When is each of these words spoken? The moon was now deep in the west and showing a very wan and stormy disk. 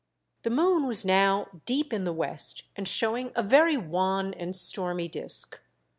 The 0.41 0.49
moon 0.49 0.87
was 0.87 1.05
now 1.05 1.61
deep 1.67 1.93
in 1.93 2.05
the 2.05 2.11
west 2.11 2.63
and 2.75 2.87
showing 2.87 3.31
a 3.35 3.43
very 3.43 3.77
wan 3.77 4.33
and 4.33 4.55
stormy 4.55 5.07
disk. 5.07 5.61